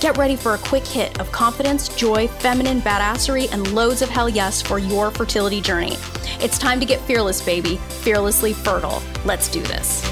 Get 0.00 0.16
ready 0.16 0.34
for 0.34 0.54
a 0.54 0.58
quick 0.58 0.86
hit 0.86 1.20
of 1.20 1.30
confidence, 1.30 1.90
joy, 1.90 2.26
feminine 2.26 2.80
badassery, 2.80 3.52
and 3.52 3.70
loads 3.74 4.00
of 4.00 4.08
hell 4.08 4.30
yes 4.30 4.62
for 4.62 4.78
your 4.78 5.10
fertility 5.10 5.60
journey. 5.60 5.98
It's 6.40 6.56
time 6.56 6.80
to 6.80 6.86
get 6.86 7.02
fearless, 7.02 7.44
baby, 7.44 7.76
fearlessly 8.00 8.54
fertile. 8.54 9.02
Let's 9.26 9.50
do 9.50 9.60
this. 9.60 10.02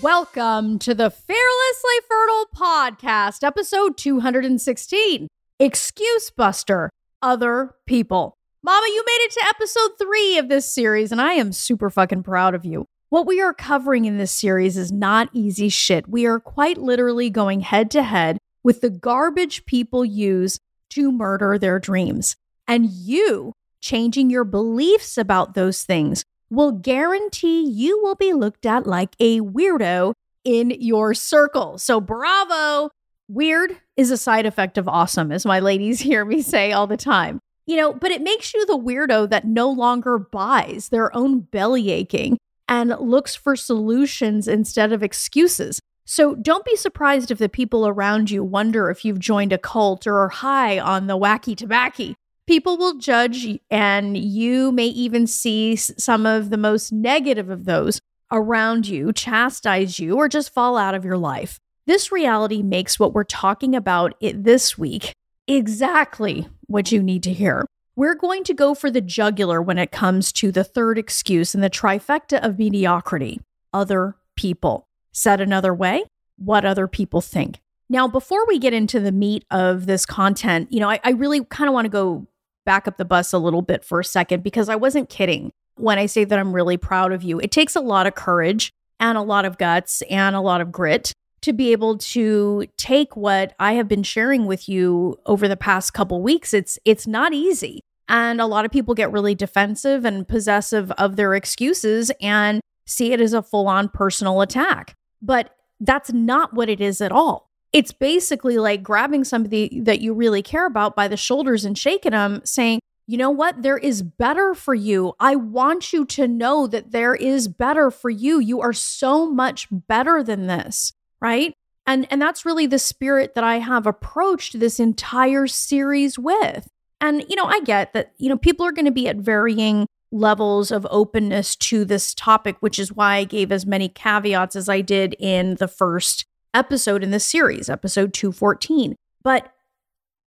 Welcome 0.00 0.78
to 0.78 0.94
the 0.94 1.10
Fearlessly 1.10 1.98
Fertile 2.08 2.46
Podcast, 2.54 3.42
episode 3.42 3.96
216 3.96 5.26
Excuse 5.58 6.30
Buster 6.30 6.90
Other 7.20 7.74
People. 7.88 8.36
Mama, 8.62 8.86
you 8.86 9.02
made 9.04 9.24
it 9.24 9.32
to 9.32 9.46
episode 9.48 9.90
three 9.98 10.38
of 10.38 10.48
this 10.48 10.72
series, 10.72 11.10
and 11.10 11.20
I 11.20 11.32
am 11.32 11.50
super 11.50 11.90
fucking 11.90 12.22
proud 12.22 12.54
of 12.54 12.64
you. 12.64 12.86
What 13.10 13.26
we 13.26 13.40
are 13.40 13.54
covering 13.54 14.04
in 14.04 14.18
this 14.18 14.32
series 14.32 14.76
is 14.76 14.92
not 14.92 15.30
easy 15.32 15.70
shit. 15.70 16.06
We 16.06 16.26
are 16.26 16.38
quite 16.38 16.76
literally 16.76 17.30
going 17.30 17.60
head 17.60 17.90
to 17.92 18.02
head 18.02 18.36
with 18.62 18.82
the 18.82 18.90
garbage 18.90 19.64
people 19.64 20.04
use 20.04 20.58
to 20.90 21.10
murder 21.10 21.56
their 21.56 21.78
dreams. 21.78 22.36
And 22.66 22.84
you 22.90 23.54
changing 23.80 24.28
your 24.28 24.44
beliefs 24.44 25.16
about 25.16 25.54
those 25.54 25.84
things 25.84 26.22
will 26.50 26.72
guarantee 26.72 27.64
you 27.64 27.98
will 28.02 28.14
be 28.14 28.34
looked 28.34 28.66
at 28.66 28.86
like 28.86 29.16
a 29.18 29.40
weirdo 29.40 30.12
in 30.44 30.74
your 30.78 31.14
circle. 31.14 31.78
So, 31.78 32.02
bravo! 32.02 32.90
Weird 33.26 33.74
is 33.96 34.10
a 34.10 34.18
side 34.18 34.44
effect 34.44 34.76
of 34.76 34.86
awesome, 34.86 35.32
as 35.32 35.46
my 35.46 35.60
ladies 35.60 36.00
hear 36.00 36.26
me 36.26 36.42
say 36.42 36.72
all 36.72 36.86
the 36.86 36.98
time. 36.98 37.40
You 37.66 37.76
know, 37.78 37.94
but 37.94 38.10
it 38.10 38.20
makes 38.20 38.52
you 38.52 38.66
the 38.66 38.78
weirdo 38.78 39.30
that 39.30 39.46
no 39.46 39.70
longer 39.70 40.18
buys 40.18 40.90
their 40.90 41.14
own 41.16 41.40
belly 41.40 41.90
aching 41.90 42.36
and 42.68 42.94
looks 43.00 43.34
for 43.34 43.56
solutions 43.56 44.46
instead 44.46 44.92
of 44.92 45.02
excuses. 45.02 45.80
So 46.04 46.34
don't 46.34 46.64
be 46.64 46.76
surprised 46.76 47.30
if 47.30 47.38
the 47.38 47.48
people 47.48 47.86
around 47.86 48.30
you 48.30 48.44
wonder 48.44 48.90
if 48.90 49.04
you've 49.04 49.18
joined 49.18 49.52
a 49.52 49.58
cult 49.58 50.06
or 50.06 50.18
are 50.18 50.28
high 50.28 50.78
on 50.78 51.06
the 51.06 51.18
wacky 51.18 51.56
tobacco 51.56 52.14
people 52.48 52.78
will 52.78 52.94
judge, 52.94 53.46
and 53.70 54.16
you 54.16 54.72
may 54.72 54.86
even 54.86 55.26
see 55.26 55.76
some 55.76 56.24
of 56.24 56.48
the 56.48 56.56
most 56.56 56.90
negative 56.90 57.50
of 57.50 57.66
those 57.66 58.00
around 58.32 58.88
you 58.88 59.12
chastise 59.12 59.98
you 59.98 60.16
or 60.16 60.28
just 60.28 60.52
fall 60.52 60.76
out 60.76 60.94
of 60.94 61.04
your 61.04 61.18
life. 61.18 61.58
This 61.86 62.10
reality 62.10 62.62
makes 62.62 62.98
what 62.98 63.12
we're 63.12 63.24
talking 63.24 63.76
about 63.76 64.14
it 64.20 64.44
this 64.44 64.78
week 64.78 65.12
exactly 65.46 66.48
what 66.66 66.90
you 66.90 67.02
need 67.02 67.22
to 67.22 67.32
hear. 67.32 67.66
We're 67.98 68.14
going 68.14 68.44
to 68.44 68.54
go 68.54 68.76
for 68.76 68.92
the 68.92 69.00
jugular 69.00 69.60
when 69.60 69.76
it 69.76 69.90
comes 69.90 70.30
to 70.34 70.52
the 70.52 70.62
third 70.62 70.98
excuse 70.98 71.52
in 71.52 71.62
the 71.62 71.68
trifecta 71.68 72.38
of 72.38 72.56
mediocrity 72.56 73.40
other 73.74 74.14
people. 74.36 74.86
Said 75.10 75.40
another 75.40 75.74
way, 75.74 76.04
what 76.36 76.64
other 76.64 76.86
people 76.86 77.20
think. 77.20 77.58
Now, 77.88 78.06
before 78.06 78.46
we 78.46 78.60
get 78.60 78.72
into 78.72 79.00
the 79.00 79.10
meat 79.10 79.44
of 79.50 79.86
this 79.86 80.06
content, 80.06 80.72
you 80.72 80.78
know, 80.78 80.88
I, 80.88 81.00
I 81.02 81.10
really 81.10 81.44
kind 81.46 81.66
of 81.66 81.74
want 81.74 81.86
to 81.86 81.90
go 81.90 82.28
back 82.64 82.86
up 82.86 82.98
the 82.98 83.04
bus 83.04 83.32
a 83.32 83.38
little 83.38 83.62
bit 83.62 83.84
for 83.84 83.98
a 83.98 84.04
second 84.04 84.44
because 84.44 84.68
I 84.68 84.76
wasn't 84.76 85.08
kidding 85.08 85.50
when 85.74 85.98
I 85.98 86.06
say 86.06 86.22
that 86.22 86.38
I'm 86.38 86.52
really 86.52 86.76
proud 86.76 87.10
of 87.10 87.24
you. 87.24 87.40
It 87.40 87.50
takes 87.50 87.74
a 87.74 87.80
lot 87.80 88.06
of 88.06 88.14
courage 88.14 88.70
and 89.00 89.18
a 89.18 89.22
lot 89.22 89.44
of 89.44 89.58
guts 89.58 90.02
and 90.02 90.36
a 90.36 90.40
lot 90.40 90.60
of 90.60 90.70
grit 90.70 91.12
to 91.40 91.52
be 91.52 91.72
able 91.72 91.98
to 91.98 92.66
take 92.76 93.16
what 93.16 93.54
I 93.58 93.72
have 93.72 93.88
been 93.88 94.04
sharing 94.04 94.46
with 94.46 94.68
you 94.68 95.18
over 95.26 95.48
the 95.48 95.56
past 95.56 95.94
couple 95.94 96.22
weeks. 96.22 96.54
It's 96.54 96.78
it's 96.84 97.08
not 97.08 97.32
easy. 97.32 97.80
And 98.08 98.40
a 98.40 98.46
lot 98.46 98.64
of 98.64 98.70
people 98.70 98.94
get 98.94 99.12
really 99.12 99.34
defensive 99.34 100.04
and 100.04 100.26
possessive 100.26 100.90
of 100.92 101.16
their 101.16 101.34
excuses 101.34 102.10
and 102.20 102.60
see 102.86 103.12
it 103.12 103.20
as 103.20 103.32
a 103.32 103.42
full-on 103.42 103.90
personal 103.90 104.40
attack. 104.40 104.94
But 105.20 105.54
that's 105.80 106.12
not 106.12 106.54
what 106.54 106.68
it 106.68 106.80
is 106.80 107.00
at 107.00 107.12
all 107.12 107.48
it's 107.72 107.92
basically 107.92 108.58
like 108.58 108.82
grabbing 108.82 109.24
somebody 109.24 109.80
that 109.80 110.00
you 110.00 110.14
really 110.14 110.42
care 110.42 110.66
about 110.66 110.96
by 110.96 111.08
the 111.08 111.16
shoulders 111.16 111.64
and 111.64 111.76
shaking 111.76 112.12
them, 112.12 112.40
saying, 112.44 112.80
you 113.06 113.16
know 113.16 113.30
what? 113.30 113.62
There 113.62 113.78
is 113.78 114.02
better 114.02 114.54
for 114.54 114.74
you. 114.74 115.14
I 115.18 115.36
want 115.36 115.92
you 115.92 116.04
to 116.06 116.28
know 116.28 116.66
that 116.66 116.92
there 116.92 117.14
is 117.14 117.48
better 117.48 117.90
for 117.90 118.10
you. 118.10 118.38
You 118.38 118.60
are 118.60 118.72
so 118.72 119.30
much 119.30 119.66
better 119.70 120.22
than 120.22 120.46
this, 120.46 120.92
right? 121.20 121.54
And 121.86 122.06
and 122.10 122.20
that's 122.20 122.44
really 122.44 122.66
the 122.66 122.78
spirit 122.78 123.34
that 123.34 123.44
I 123.44 123.60
have 123.60 123.86
approached 123.86 124.60
this 124.60 124.78
entire 124.78 125.46
series 125.46 126.18
with. 126.18 126.68
And 127.00 127.24
you 127.28 127.36
know, 127.36 127.44
I 127.44 127.60
get 127.60 127.92
that, 127.92 128.12
you 128.18 128.28
know, 128.28 128.36
people 128.36 128.66
are 128.66 128.72
going 128.72 128.84
to 128.84 128.90
be 128.90 129.08
at 129.08 129.16
varying 129.16 129.86
levels 130.10 130.70
of 130.70 130.86
openness 130.90 131.54
to 131.56 131.84
this 131.84 132.14
topic, 132.14 132.56
which 132.60 132.78
is 132.78 132.92
why 132.92 133.16
I 133.16 133.24
gave 133.24 133.52
as 133.52 133.66
many 133.66 133.88
caveats 133.88 134.56
as 134.56 134.68
I 134.68 134.80
did 134.80 135.14
in 135.18 135.56
the 135.56 135.68
first 135.68 136.24
episode 136.54 137.02
in 137.02 137.10
this 137.10 137.24
series, 137.24 137.68
episode 137.68 138.14
214. 138.14 138.96
But 139.22 139.52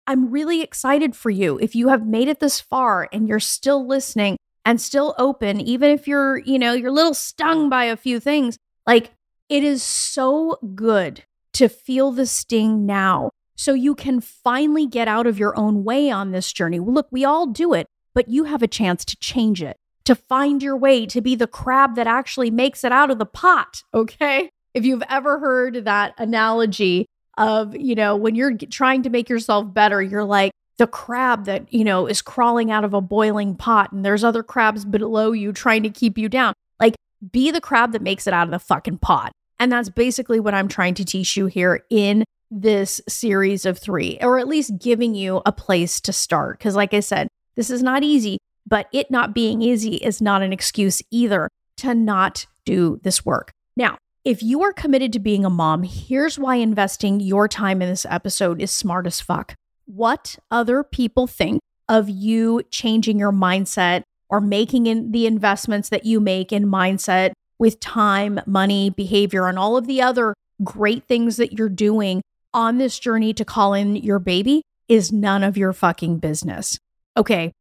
I'm 0.06 0.30
really 0.30 0.62
excited 0.62 1.14
for 1.14 1.30
you. 1.30 1.58
If 1.58 1.74
you 1.74 1.88
have 1.88 2.06
made 2.06 2.28
it 2.28 2.41
this 2.41 2.60
far 2.60 3.08
and 3.12 3.28
you're 3.28 3.41
still 3.41 3.86
listening 3.86 4.38
and 4.64 4.80
still 4.80 5.14
open, 5.18 5.60
even 5.60 5.91
if 5.91 6.08
you're, 6.08 6.38
you 6.38 6.58
know, 6.58 6.72
you're 6.72 6.88
a 6.88 6.92
little 6.92 7.14
stung 7.14 7.68
by 7.68 7.84
a 7.84 7.97
few 7.97 8.18
things, 8.18 8.58
like 8.86 9.12
it 9.50 9.62
is 9.62 9.82
so 9.82 10.58
good 10.74 11.24
to 11.54 11.68
feel 11.68 12.10
the 12.10 12.26
sting 12.26 12.86
now 12.86 13.30
so 13.58 13.74
you 13.74 13.94
can 13.94 14.20
finally 14.20 14.86
get 14.86 15.08
out 15.08 15.26
of 15.26 15.38
your 15.38 15.58
own 15.58 15.84
way 15.84 16.10
on 16.10 16.30
this 16.30 16.52
journey. 16.52 16.78
Look, 16.78 17.08
we 17.10 17.24
all 17.24 17.46
do 17.46 17.74
it, 17.74 17.86
but 18.14 18.28
you 18.28 18.44
have 18.44 18.62
a 18.62 18.69
chance 18.69 19.04
to 19.04 19.16
change 19.19 19.62
it, 19.62 19.76
to 20.04 20.14
find 20.14 20.62
your 20.62 20.76
way, 20.76 21.04
to 21.06 21.20
be 21.20 21.34
the 21.34 21.46
crab 21.46 21.97
that 21.97 22.06
actually 22.06 22.50
makes 22.50 22.84
it 22.84 22.92
out 22.92 23.10
of 23.10 23.18
the 23.18 23.26
pot, 23.26 23.82
okay? 23.92 24.48
if 24.74 24.84
you've 24.84 25.02
ever 25.08 25.38
heard 25.38 25.84
that 25.86 26.14
analogy 26.18 27.06
of, 27.36 27.74
you 27.74 27.94
know, 27.94 28.16
when 28.16 28.34
you're 28.34 28.56
trying 28.56 29.02
to 29.02 29.10
make 29.10 29.28
yourself 29.28 29.72
better, 29.72 30.00
you're 30.00 30.24
like 30.24 30.52
the 30.76 30.86
crab 30.86 31.47
that, 31.47 31.72
you 31.72 31.84
know, 31.84 32.06
is 32.06 32.22
crawling 32.22 32.70
out 32.70 32.84
of 32.84 32.94
a 32.94 33.00
boiling 33.00 33.56
pot 33.56 33.91
and 33.92 34.04
there's 34.04 34.24
other 34.24 34.42
crabs 34.42 34.84
below 34.84 35.32
you 35.32 35.52
trying 35.52 35.82
to 35.82 35.91
keep 35.91 36.16
you 36.16 36.28
down. 36.28 36.54
Like, 36.80 36.94
be 37.32 37.50
the 37.50 37.60
crab 37.60 37.92
that 37.92 38.02
makes 38.02 38.26
it 38.26 38.32
out 38.32 38.47
of 38.47 38.52
the 38.52 38.58
fucking 38.58 38.98
pot. 38.98 39.32
And 39.58 39.72
that's 39.72 39.88
basically 39.88 40.38
what 40.38 40.54
I'm 40.54 40.68
trying 40.68 40.94
to 40.94 41.04
teach 41.04 41.36
you 41.36 41.47
here 41.47 41.84
in 41.91 42.24
this 42.50 43.00
series 43.09 43.66
of 43.66 43.78
three, 43.78 44.19
or 44.20 44.38
at 44.38 44.48
least 44.48 44.78
giving 44.78 45.14
you 45.14 45.42
a 45.44 45.53
place 45.53 46.00
to 46.03 46.12
start. 46.12 46.59
Because, 46.59 46.75
like 46.75 46.94
I 46.94 47.00
said, 47.00 47.28
this 47.56 47.70
is 47.70 47.82
not 47.82 48.03
easy, 48.03 48.38
but 48.66 48.88
it 48.92 49.10
not 49.10 49.34
being 49.34 49.62
easy 49.62 49.97
is 49.97 50.22
not 50.22 50.42
an 50.42 50.53
excuse 50.53 51.03
either 51.10 51.48
to 51.78 51.94
not 51.94 52.47
do 52.64 53.00
this 53.03 53.25
work. 53.25 53.50
Now, 53.76 53.97
if 54.25 54.42
you 54.42 54.62
are 54.62 54.72
committed 54.72 55.12
to 55.14 55.19
being 55.19 55.44
a 55.44 55.50
mom, 55.50 55.84
here's 55.84 56.38
why 56.38 56.56
investing 56.56 57.20
your 57.20 57.48
time 57.48 57.81
in 57.81 57.88
this 57.88 58.06
episode 58.09 58.60
is 58.60 58.70
smart 58.70 59.06
as 59.06 59.20
fuck. 59.20 59.54
What 59.86 60.36
other 60.50 60.82
people 60.82 61.26
think 61.26 61.60
of 61.88 62.10
you 62.10 62.62
changing 62.70 63.19
your 63.19 63.32
mindset 63.32 64.03
or 64.28 64.41
making 64.41 64.86
in 64.86 65.12
the 65.12 65.26
investments 65.26 65.88
that 65.88 66.04
you 66.04 66.20
make 66.20 66.53
in 66.53 66.66
mindset 66.66 67.32
with 67.59 67.80
time, 67.80 68.41
money, 68.47 68.91
behavior, 68.91 69.48
and 69.48 69.59
all 69.59 69.76
of 69.76 69.86
the 69.86 70.03
other 70.03 70.34
great 70.62 71.04
things 71.09 71.36
that 71.36 71.53
you're 71.53 71.68
doing 71.68 72.21
on 72.59 72.78
this 72.78 72.99
journey 72.99 73.33
to 73.33 73.45
call 73.45 73.72
in 73.72 73.95
your 73.95 74.19
baby 74.19 74.63
is 74.89 75.13
none 75.13 75.45
of 75.45 75.57
your 75.57 75.72
fucking 75.72 76.19
business. 76.19 76.77
Okay, 77.16 77.53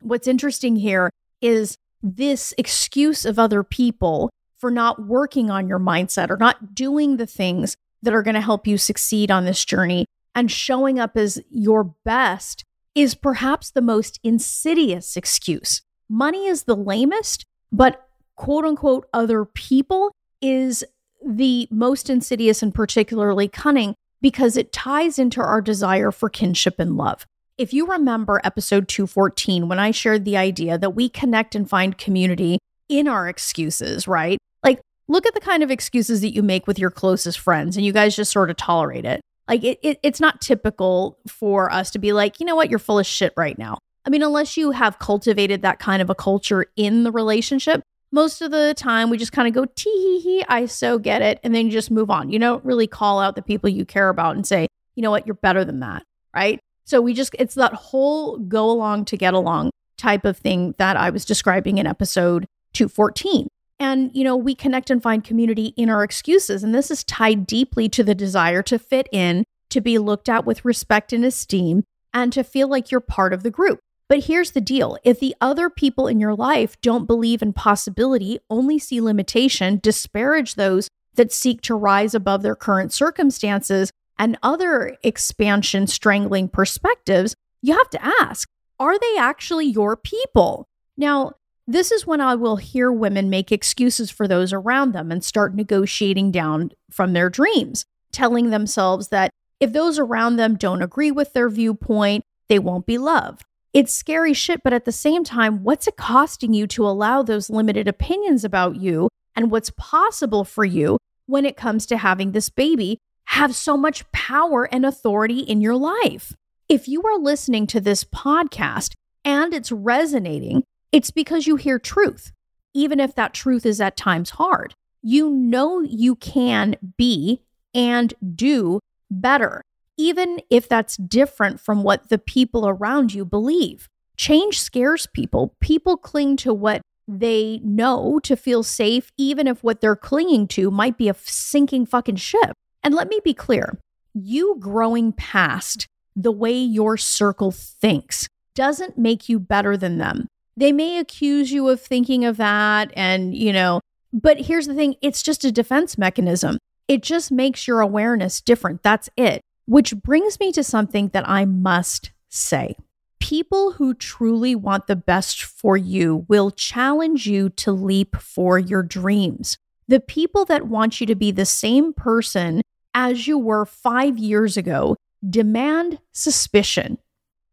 what's 0.00 0.28
interesting 0.28 0.76
here 0.76 1.10
is 1.40 1.76
this 2.04 2.54
excuse 2.56 3.24
of 3.24 3.36
other 3.36 3.64
people 3.64 4.30
for 4.56 4.70
not 4.70 5.08
working 5.08 5.50
on 5.50 5.66
your 5.66 5.80
mindset 5.80 6.30
or 6.30 6.36
not 6.36 6.72
doing 6.72 7.16
the 7.16 7.26
things 7.26 7.76
that 8.00 8.14
are 8.14 8.22
going 8.22 8.36
to 8.36 8.40
help 8.40 8.64
you 8.64 8.78
succeed 8.78 9.28
on 9.28 9.44
this 9.44 9.64
journey 9.64 10.06
and 10.36 10.52
showing 10.52 11.00
up 11.00 11.16
as 11.16 11.42
your 11.50 11.82
best 12.04 12.64
is 12.94 13.16
perhaps 13.16 13.72
the 13.72 13.82
most 13.82 14.20
insidious 14.22 15.16
excuse. 15.16 15.82
Money 16.08 16.46
is 16.46 16.62
the 16.62 16.76
lamest, 16.76 17.44
but 17.72 18.06
quote 18.36 18.64
unquote 18.64 19.08
other 19.12 19.44
people 19.44 20.12
is 20.40 20.84
the 21.26 21.66
most 21.72 22.08
insidious 22.08 22.62
and 22.62 22.72
particularly 22.72 23.48
cunning 23.48 23.96
because 24.24 24.56
it 24.56 24.72
ties 24.72 25.18
into 25.18 25.38
our 25.42 25.60
desire 25.60 26.10
for 26.10 26.30
kinship 26.30 26.76
and 26.78 26.96
love. 26.96 27.26
If 27.58 27.74
you 27.74 27.86
remember 27.86 28.40
episode 28.42 28.88
214, 28.88 29.68
when 29.68 29.78
I 29.78 29.90
shared 29.90 30.24
the 30.24 30.38
idea 30.38 30.78
that 30.78 30.94
we 30.94 31.10
connect 31.10 31.54
and 31.54 31.68
find 31.68 31.98
community 31.98 32.58
in 32.88 33.06
our 33.06 33.28
excuses, 33.28 34.08
right? 34.08 34.38
Like 34.62 34.80
look 35.08 35.26
at 35.26 35.34
the 35.34 35.40
kind 35.40 35.62
of 35.62 35.70
excuses 35.70 36.22
that 36.22 36.32
you 36.32 36.42
make 36.42 36.66
with 36.66 36.78
your 36.78 36.90
closest 36.90 37.38
friends 37.38 37.76
and 37.76 37.84
you 37.84 37.92
guys 37.92 38.16
just 38.16 38.32
sort 38.32 38.48
of 38.48 38.56
tolerate 38.56 39.04
it. 39.04 39.20
Like 39.46 39.62
it, 39.62 39.78
it, 39.82 40.00
it's 40.02 40.20
not 40.20 40.40
typical 40.40 41.18
for 41.28 41.70
us 41.70 41.90
to 41.90 41.98
be 41.98 42.14
like, 42.14 42.40
you 42.40 42.46
know 42.46 42.56
what, 42.56 42.70
you're 42.70 42.78
full 42.78 42.98
of 42.98 43.04
shit 43.04 43.34
right 43.36 43.58
now. 43.58 43.76
I 44.06 44.10
mean, 44.10 44.22
unless 44.22 44.56
you 44.56 44.70
have 44.70 44.98
cultivated 44.98 45.60
that 45.60 45.80
kind 45.80 46.00
of 46.00 46.08
a 46.08 46.14
culture 46.14 46.64
in 46.76 47.04
the 47.04 47.12
relationship, 47.12 47.82
most 48.12 48.42
of 48.42 48.50
the 48.50 48.74
time 48.76 49.10
we 49.10 49.18
just 49.18 49.32
kind 49.32 49.48
of 49.48 49.54
go 49.54 49.64
tee 49.74 49.90
hee 49.90 50.20
hee, 50.20 50.44
I 50.48 50.66
so 50.66 50.98
get 50.98 51.22
it, 51.22 51.40
and 51.42 51.54
then 51.54 51.66
you 51.66 51.72
just 51.72 51.90
move 51.90 52.10
on. 52.10 52.30
You 52.30 52.38
don't 52.38 52.64
really 52.64 52.86
call 52.86 53.20
out 53.20 53.36
the 53.36 53.42
people 53.42 53.68
you 53.68 53.84
care 53.84 54.08
about 54.08 54.36
and 54.36 54.46
say, 54.46 54.68
you 54.94 55.02
know 55.02 55.10
what, 55.10 55.26
you're 55.26 55.34
better 55.34 55.64
than 55.64 55.80
that, 55.80 56.04
right? 56.34 56.60
So 56.84 57.00
we 57.00 57.14
just 57.14 57.34
it's 57.38 57.54
that 57.54 57.72
whole 57.72 58.38
go 58.38 58.70
along 58.70 59.06
to 59.06 59.16
get 59.16 59.34
along 59.34 59.70
type 59.96 60.24
of 60.24 60.36
thing 60.36 60.74
that 60.78 60.96
I 60.96 61.10
was 61.10 61.24
describing 61.24 61.78
in 61.78 61.86
episode 61.86 62.46
214. 62.74 63.48
And, 63.80 64.10
you 64.14 64.22
know, 64.22 64.36
we 64.36 64.54
connect 64.54 64.90
and 64.90 65.02
find 65.02 65.24
community 65.24 65.74
in 65.76 65.90
our 65.90 66.04
excuses. 66.04 66.62
And 66.62 66.74
this 66.74 66.90
is 66.90 67.02
tied 67.04 67.46
deeply 67.46 67.88
to 67.90 68.04
the 68.04 68.14
desire 68.14 68.62
to 68.62 68.78
fit 68.78 69.08
in, 69.10 69.44
to 69.70 69.80
be 69.80 69.98
looked 69.98 70.28
at 70.28 70.44
with 70.44 70.64
respect 70.64 71.12
and 71.12 71.24
esteem, 71.24 71.82
and 72.12 72.32
to 72.32 72.44
feel 72.44 72.68
like 72.68 72.90
you're 72.90 73.00
part 73.00 73.32
of 73.32 73.42
the 73.42 73.50
group. 73.50 73.80
But 74.08 74.24
here's 74.24 74.52
the 74.52 74.60
deal 74.60 74.98
if 75.04 75.20
the 75.20 75.34
other 75.40 75.70
people 75.70 76.06
in 76.06 76.20
your 76.20 76.34
life 76.34 76.80
don't 76.80 77.06
believe 77.06 77.42
in 77.42 77.52
possibility, 77.52 78.38
only 78.50 78.78
see 78.78 79.00
limitation, 79.00 79.80
disparage 79.82 80.54
those 80.54 80.88
that 81.14 81.32
seek 81.32 81.62
to 81.62 81.74
rise 81.74 82.14
above 82.14 82.42
their 82.42 82.56
current 82.56 82.92
circumstances, 82.92 83.90
and 84.18 84.38
other 84.42 84.96
expansion 85.02 85.86
strangling 85.86 86.48
perspectives, 86.48 87.34
you 87.62 87.76
have 87.76 87.90
to 87.90 88.04
ask 88.22 88.48
are 88.80 88.98
they 88.98 89.16
actually 89.18 89.66
your 89.66 89.96
people? 89.96 90.66
Now, 90.96 91.34
this 91.66 91.90
is 91.90 92.06
when 92.06 92.20
I 92.20 92.34
will 92.34 92.56
hear 92.56 92.92
women 92.92 93.30
make 93.30 93.52
excuses 93.52 94.10
for 94.10 94.28
those 94.28 94.52
around 94.52 94.92
them 94.92 95.10
and 95.10 95.24
start 95.24 95.54
negotiating 95.54 96.32
down 96.32 96.72
from 96.90 97.12
their 97.12 97.30
dreams, 97.30 97.84
telling 98.12 98.50
themselves 98.50 99.08
that 99.08 99.30
if 99.60 99.72
those 99.72 99.98
around 99.98 100.36
them 100.36 100.56
don't 100.56 100.82
agree 100.82 101.10
with 101.10 101.32
their 101.32 101.48
viewpoint, 101.48 102.24
they 102.48 102.58
won't 102.58 102.84
be 102.84 102.98
loved. 102.98 103.44
It's 103.74 103.92
scary 103.92 104.34
shit, 104.34 104.62
but 104.62 104.72
at 104.72 104.84
the 104.84 104.92
same 104.92 105.24
time, 105.24 105.64
what's 105.64 105.88
it 105.88 105.96
costing 105.96 106.54
you 106.54 106.68
to 106.68 106.86
allow 106.86 107.24
those 107.24 107.50
limited 107.50 107.88
opinions 107.88 108.44
about 108.44 108.76
you 108.76 109.08
and 109.34 109.50
what's 109.50 109.72
possible 109.76 110.44
for 110.44 110.64
you 110.64 110.96
when 111.26 111.44
it 111.44 111.56
comes 111.56 111.84
to 111.86 111.96
having 111.96 112.30
this 112.30 112.50
baby 112.50 112.98
have 113.24 113.52
so 113.52 113.76
much 113.76 114.08
power 114.12 114.72
and 114.72 114.86
authority 114.86 115.40
in 115.40 115.60
your 115.60 115.74
life? 115.74 116.36
If 116.68 116.86
you 116.86 117.02
are 117.02 117.18
listening 117.18 117.66
to 117.66 117.80
this 117.80 118.04
podcast 118.04 118.92
and 119.24 119.52
it's 119.52 119.72
resonating, 119.72 120.62
it's 120.92 121.10
because 121.10 121.48
you 121.48 121.56
hear 121.56 121.80
truth, 121.80 122.30
even 122.74 123.00
if 123.00 123.16
that 123.16 123.34
truth 123.34 123.66
is 123.66 123.80
at 123.80 123.96
times 123.96 124.30
hard. 124.30 124.74
You 125.02 125.28
know 125.28 125.80
you 125.80 126.14
can 126.14 126.76
be 126.96 127.42
and 127.74 128.14
do 128.36 128.78
better, 129.10 129.62
even 129.96 130.40
if 130.50 130.68
that's 130.68 130.96
different 130.96 131.60
from 131.60 131.82
what 131.82 132.08
the 132.08 132.18
people 132.18 132.68
around 132.68 133.14
you 133.14 133.24
believe. 133.24 133.88
Change 134.16 134.60
scares 134.60 135.06
people. 135.12 135.54
People 135.60 135.96
cling 135.96 136.36
to 136.38 136.54
what 136.54 136.82
they 137.06 137.60
know 137.62 138.18
to 138.20 138.36
feel 138.36 138.62
safe, 138.62 139.10
even 139.18 139.46
if 139.46 139.62
what 139.62 139.80
they're 139.80 139.96
clinging 139.96 140.48
to 140.48 140.70
might 140.70 140.96
be 140.96 141.08
a 141.08 141.14
sinking 141.14 141.86
fucking 141.86 142.16
ship. 142.16 142.52
And 142.82 142.94
let 142.94 143.08
me 143.08 143.20
be 143.24 143.34
clear 143.34 143.78
you 144.14 144.56
growing 144.60 145.12
past 145.12 145.86
the 146.14 146.32
way 146.32 146.56
your 146.56 146.96
circle 146.96 147.50
thinks 147.50 148.28
doesn't 148.54 148.96
make 148.96 149.28
you 149.28 149.40
better 149.40 149.76
than 149.76 149.98
them. 149.98 150.28
They 150.56 150.70
may 150.70 150.98
accuse 150.98 151.50
you 151.50 151.68
of 151.68 151.80
thinking 151.80 152.24
of 152.24 152.36
that 152.36 152.92
and, 152.94 153.34
you 153.34 153.52
know, 153.52 153.80
but 154.12 154.42
here's 154.42 154.68
the 154.68 154.74
thing 154.74 154.94
it's 155.02 155.22
just 155.22 155.44
a 155.44 155.50
defense 155.50 155.98
mechanism. 155.98 156.58
It 156.86 157.02
just 157.02 157.32
makes 157.32 157.66
your 157.66 157.80
awareness 157.80 158.40
different. 158.40 158.82
That's 158.82 159.10
it. 159.16 159.40
Which 159.66 159.94
brings 159.96 160.38
me 160.38 160.52
to 160.52 160.62
something 160.62 161.08
that 161.08 161.28
I 161.28 161.44
must 161.44 162.12
say. 162.28 162.76
People 163.18 163.72
who 163.72 163.94
truly 163.94 164.54
want 164.54 164.86
the 164.86 164.96
best 164.96 165.42
for 165.42 165.76
you 165.76 166.26
will 166.28 166.50
challenge 166.50 167.26
you 167.26 167.48
to 167.50 167.72
leap 167.72 168.16
for 168.16 168.58
your 168.58 168.82
dreams. 168.82 169.56
The 169.88 170.00
people 170.00 170.44
that 170.46 170.66
want 170.66 171.00
you 171.00 171.06
to 171.06 171.14
be 171.14 171.30
the 171.30 171.46
same 171.46 171.92
person 171.94 172.60
as 172.94 173.26
you 173.26 173.38
were 173.38 173.64
five 173.64 174.18
years 174.18 174.56
ago 174.56 174.96
demand 175.28 175.98
suspicion. 176.12 176.98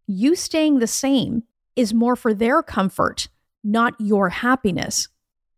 You 0.07 0.35
staying 0.35 0.79
the 0.79 0.87
same 0.87 1.43
is 1.77 1.93
more 1.93 2.17
for 2.17 2.33
their 2.33 2.61
comfort, 2.61 3.29
not 3.63 3.93
your 3.99 4.29
happiness. 4.29 5.07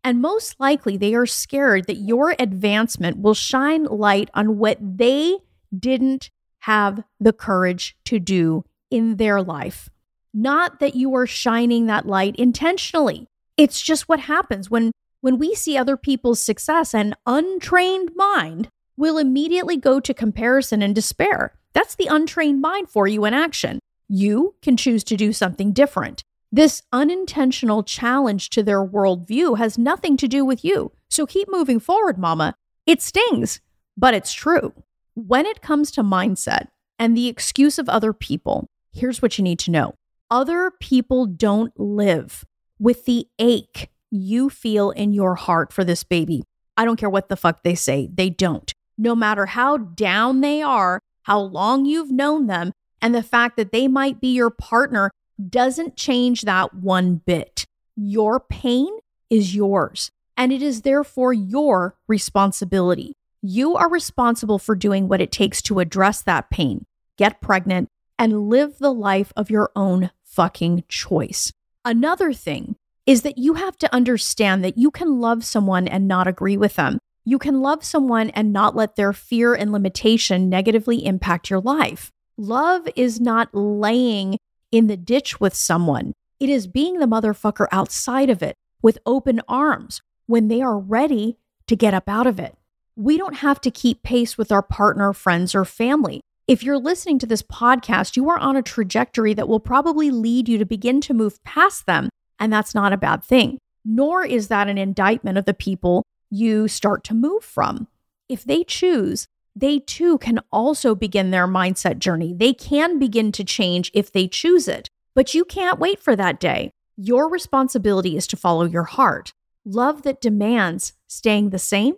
And 0.04 0.20
most 0.20 0.60
likely, 0.60 0.96
they 0.96 1.14
are 1.14 1.26
scared 1.26 1.86
that 1.86 1.96
your 1.96 2.36
advancement 2.38 3.18
will 3.18 3.34
shine 3.34 3.84
light 3.84 4.30
on 4.34 4.58
what 4.58 4.78
they 4.80 5.38
didn't 5.76 6.30
have 6.64 7.02
the 7.20 7.32
courage 7.32 7.96
to 8.04 8.18
do 8.18 8.64
in 8.90 9.16
their 9.16 9.42
life. 9.42 9.90
Not 10.32 10.80
that 10.80 10.94
you 10.94 11.14
are 11.14 11.26
shining 11.26 11.86
that 11.86 12.06
light 12.06 12.36
intentionally. 12.36 13.26
It's 13.56 13.82
just 13.82 14.08
what 14.08 14.20
happens 14.20 14.70
when 14.70 14.90
when 15.20 15.38
we 15.38 15.54
see 15.54 15.76
other 15.76 15.96
people's 15.96 16.42
success 16.42 16.94
an 16.94 17.14
untrained 17.26 18.10
mind 18.14 18.68
will 18.96 19.18
immediately 19.18 19.76
go 19.76 20.00
to 20.00 20.14
comparison 20.14 20.82
and 20.82 20.94
despair. 20.94 21.54
That's 21.72 21.94
the 21.94 22.06
untrained 22.06 22.60
mind 22.60 22.88
for 22.88 23.06
you 23.06 23.24
in 23.24 23.34
action. 23.34 23.78
You 24.08 24.54
can 24.62 24.76
choose 24.76 25.04
to 25.04 25.16
do 25.16 25.32
something 25.32 25.72
different. 25.72 26.22
This 26.52 26.82
unintentional 26.92 27.82
challenge 27.82 28.48
to 28.50 28.62
their 28.62 28.84
worldview 28.84 29.58
has 29.58 29.76
nothing 29.76 30.16
to 30.18 30.28
do 30.28 30.44
with 30.44 30.64
you. 30.64 30.92
So 31.10 31.26
keep 31.26 31.48
moving 31.50 31.80
forward, 31.80 32.16
mama. 32.16 32.54
It 32.86 33.02
stings, 33.02 33.60
but 33.96 34.14
it's 34.14 34.32
true. 34.32 34.72
When 35.16 35.46
it 35.46 35.62
comes 35.62 35.92
to 35.92 36.02
mindset 36.02 36.68
and 36.98 37.16
the 37.16 37.28
excuse 37.28 37.78
of 37.78 37.88
other 37.88 38.12
people, 38.12 38.66
here's 38.92 39.22
what 39.22 39.38
you 39.38 39.44
need 39.44 39.60
to 39.60 39.70
know 39.70 39.94
other 40.28 40.72
people 40.80 41.26
don't 41.26 41.72
live 41.78 42.44
with 42.80 43.04
the 43.04 43.28
ache 43.38 43.90
you 44.10 44.50
feel 44.50 44.90
in 44.90 45.12
your 45.12 45.36
heart 45.36 45.72
for 45.72 45.84
this 45.84 46.02
baby. 46.02 46.42
I 46.76 46.84
don't 46.84 46.96
care 46.96 47.10
what 47.10 47.28
the 47.28 47.36
fuck 47.36 47.62
they 47.62 47.76
say, 47.76 48.08
they 48.12 48.28
don't. 48.28 48.72
No 48.98 49.14
matter 49.14 49.46
how 49.46 49.76
down 49.76 50.40
they 50.40 50.62
are, 50.62 50.98
how 51.22 51.38
long 51.38 51.84
you've 51.84 52.10
known 52.10 52.48
them, 52.48 52.72
and 53.00 53.14
the 53.14 53.22
fact 53.22 53.56
that 53.56 53.70
they 53.70 53.86
might 53.86 54.20
be 54.20 54.34
your 54.34 54.50
partner 54.50 55.12
doesn't 55.48 55.96
change 55.96 56.42
that 56.42 56.74
one 56.74 57.22
bit. 57.24 57.66
Your 57.94 58.40
pain 58.40 58.98
is 59.30 59.54
yours, 59.54 60.10
and 60.36 60.52
it 60.52 60.60
is 60.62 60.82
therefore 60.82 61.32
your 61.32 61.94
responsibility. 62.08 63.14
You 63.46 63.76
are 63.76 63.90
responsible 63.90 64.58
for 64.58 64.74
doing 64.74 65.06
what 65.06 65.20
it 65.20 65.30
takes 65.30 65.60
to 65.64 65.80
address 65.80 66.22
that 66.22 66.48
pain, 66.48 66.86
get 67.18 67.42
pregnant, 67.42 67.90
and 68.18 68.48
live 68.48 68.78
the 68.78 68.90
life 68.90 69.34
of 69.36 69.50
your 69.50 69.70
own 69.76 70.10
fucking 70.22 70.84
choice. 70.88 71.52
Another 71.84 72.32
thing 72.32 72.76
is 73.04 73.20
that 73.20 73.36
you 73.36 73.52
have 73.52 73.76
to 73.76 73.94
understand 73.94 74.64
that 74.64 74.78
you 74.78 74.90
can 74.90 75.20
love 75.20 75.44
someone 75.44 75.86
and 75.86 76.08
not 76.08 76.26
agree 76.26 76.56
with 76.56 76.76
them. 76.76 76.98
You 77.26 77.38
can 77.38 77.60
love 77.60 77.84
someone 77.84 78.30
and 78.30 78.50
not 78.50 78.74
let 78.74 78.96
their 78.96 79.12
fear 79.12 79.52
and 79.52 79.72
limitation 79.72 80.48
negatively 80.48 81.04
impact 81.04 81.50
your 81.50 81.60
life. 81.60 82.10
Love 82.38 82.88
is 82.96 83.20
not 83.20 83.54
laying 83.54 84.38
in 84.72 84.86
the 84.86 84.96
ditch 84.96 85.38
with 85.38 85.54
someone, 85.54 86.14
it 86.40 86.48
is 86.48 86.66
being 86.66 86.98
the 86.98 87.06
motherfucker 87.06 87.66
outside 87.70 88.30
of 88.30 88.42
it 88.42 88.54
with 88.80 88.96
open 89.04 89.42
arms 89.46 90.00
when 90.24 90.48
they 90.48 90.62
are 90.62 90.78
ready 90.78 91.36
to 91.66 91.76
get 91.76 91.92
up 91.92 92.08
out 92.08 92.26
of 92.26 92.40
it. 92.40 92.56
We 92.96 93.16
don't 93.16 93.36
have 93.36 93.60
to 93.62 93.70
keep 93.70 94.02
pace 94.02 94.38
with 94.38 94.52
our 94.52 94.62
partner, 94.62 95.12
friends, 95.12 95.54
or 95.54 95.64
family. 95.64 96.20
If 96.46 96.62
you're 96.62 96.78
listening 96.78 97.18
to 97.20 97.26
this 97.26 97.42
podcast, 97.42 98.16
you 98.16 98.28
are 98.30 98.38
on 98.38 98.56
a 98.56 98.62
trajectory 98.62 99.34
that 99.34 99.48
will 99.48 99.60
probably 99.60 100.10
lead 100.10 100.48
you 100.48 100.58
to 100.58 100.64
begin 100.64 101.00
to 101.02 101.14
move 101.14 101.42
past 101.44 101.86
them. 101.86 102.08
And 102.38 102.52
that's 102.52 102.74
not 102.74 102.92
a 102.92 102.98
bad 102.98 103.24
thing, 103.24 103.58
nor 103.84 104.24
is 104.24 104.48
that 104.48 104.68
an 104.68 104.78
indictment 104.78 105.38
of 105.38 105.44
the 105.44 105.54
people 105.54 106.02
you 106.30 106.68
start 106.68 107.04
to 107.04 107.14
move 107.14 107.44
from. 107.44 107.88
If 108.28 108.44
they 108.44 108.64
choose 108.64 109.26
they 109.56 109.78
too 109.78 110.18
can 110.18 110.40
also 110.52 110.94
begin 110.94 111.30
their 111.30 111.46
mindset 111.46 111.98
journey. 111.98 112.34
They 112.34 112.52
can 112.52 112.98
begin 112.98 113.30
to 113.32 113.44
change 113.44 113.90
if 113.94 114.10
they 114.10 114.26
choose 114.26 114.66
it, 114.66 114.88
but 115.14 115.34
you 115.34 115.44
can't 115.44 115.78
wait 115.78 116.00
for 116.00 116.16
that 116.16 116.40
day. 116.40 116.70
Your 116.96 117.28
responsibility 117.28 118.16
is 118.16 118.26
to 118.28 118.36
follow 118.36 118.64
your 118.64 118.84
heart. 118.84 119.32
Love 119.64 120.02
that 120.02 120.20
demands 120.20 120.92
staying 121.06 121.50
the 121.50 121.58
same 121.58 121.94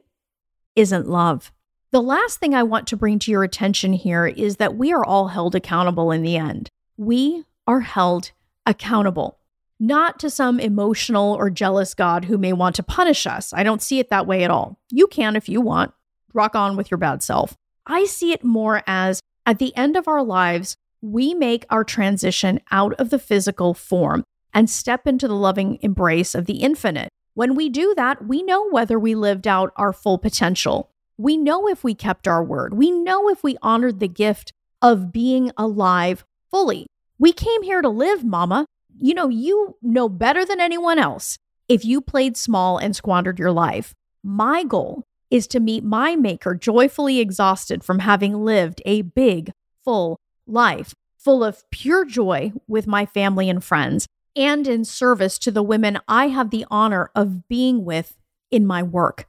isn't 0.76 1.09
love. 1.09 1.50
The 1.90 2.02
last 2.02 2.38
thing 2.38 2.54
I 2.54 2.62
want 2.62 2.87
to 2.88 2.97
bring 2.97 3.18
to 3.21 3.30
your 3.30 3.42
attention 3.42 3.92
here 3.92 4.26
is 4.26 4.56
that 4.56 4.76
we 4.76 4.92
are 4.92 5.04
all 5.04 5.28
held 5.28 5.54
accountable 5.54 6.12
in 6.12 6.23
the 6.23 6.37
end. 6.37 6.68
We 6.97 7.45
are 7.66 7.80
held 7.80 8.33
accountable, 8.66 9.38
not 9.80 10.18
to 10.21 10.30
some 10.30 10.61
emotional 10.61 11.33
or 11.33 11.49
jealous 11.49 11.95
God 11.95 12.26
who 12.26 12.38
may 12.38 12.52
want 12.52 12.76
to 12.76 12.83
punish 12.83 13.26
us. 13.26 13.52
I 13.52 13.62
don't 13.62 13.83
see 13.83 13.99
it 13.99 14.11
that 14.11 14.26
way 14.26 14.45
at 14.45 14.50
all. 14.50 14.78
You 14.90 15.06
can 15.06 15.37
if 15.37 15.49
you 15.49 15.61
want 15.61 15.92
rock 16.35 16.54
on 16.54 16.76
with 16.76 16.90
your 16.90 16.99
bad 16.99 17.23
self. 17.23 17.56
I 17.87 18.04
see 18.04 18.33
it 18.33 18.45
more 18.45 18.83
as 18.87 19.21
at 19.47 19.59
the 19.59 19.75
end 19.76 19.97
of 19.97 20.09
our 20.09 20.23
lives, 20.23 20.76
we 21.00 21.35
make 21.35 21.64
our 21.71 21.85
transition 21.85 22.61
out 22.71 22.95
of 22.95 23.11
the 23.11 23.18
physical 23.18 23.75
form 23.75 24.25
and 24.52 24.68
step 24.68 25.06
into 25.06 25.28
the 25.28 25.35
loving 25.35 25.78
embrace 25.83 26.35
of 26.35 26.47
the 26.47 26.59
infinite. 26.59 27.09
When 27.37 27.55
we 27.55 27.69
do 27.69 27.93
that, 27.99 28.26
we 28.26 28.43
know 28.43 28.66
whether 28.71 28.99
we 28.99 29.14
lived 29.14 29.47
out 29.47 29.71
our 29.76 29.93
full 29.93 30.16
potential. 30.16 30.90
We 31.19 31.37
know 31.37 31.69
if 31.69 31.85
we 31.85 31.95
kept 31.95 32.26
our 32.26 32.43
word. 32.43 32.73
We 32.73 32.90
know 32.90 33.28
if 33.28 33.45
we 33.45 33.59
honored 33.61 34.00
the 34.00 34.09
gift 34.09 34.55
of 34.81 35.12
being 35.12 35.52
alive 35.59 36.25
fully. 36.50 36.87
We 37.19 37.35
came 37.35 37.62
here 37.62 37.83
to 37.83 37.90
live, 37.90 38.25
mama. 38.25 38.64
You 38.99 39.12
know, 39.12 39.28
you 39.28 39.76
know 39.83 40.09
better 40.09 40.47
than 40.47 40.62
anyone 40.62 40.99
else 40.99 41.37
if 41.69 41.85
you 41.85 42.00
played 42.00 42.38
small 42.38 42.78
and 42.78 42.97
squandered 42.97 43.38
your 43.38 43.52
life. 43.52 43.93
My 44.25 44.64
goal 44.64 45.02
is 45.31 45.47
to 45.49 45.61
meet 45.61 45.85
my 45.85 46.16
maker 46.16 46.55
joyfully 46.55 47.21
exhausted 47.21 47.85
from 47.85 47.99
having 47.99 48.33
lived 48.47 48.81
a 48.87 49.02
big, 49.02 49.52
full 49.85 50.16
life, 50.47 50.95
full 51.19 51.45
of 51.45 51.69
pure 51.71 52.07
joy 52.07 52.55
with 52.66 52.87
my 52.87 53.05
family 53.05 53.50
and 53.50 53.62
friends, 53.62 54.07
and 54.37 54.69
in 54.69 54.85
service 54.85 55.38
to 55.38 55.50
the 55.50 55.62
women 55.62 55.99
I 56.07 56.28
have 56.28 56.50
the 56.50 56.66
honor 56.71 57.11
of 57.14 57.49
being 57.49 57.85
with 57.85 58.16
in 58.50 58.66
my 58.66 58.83
work. 58.83 59.26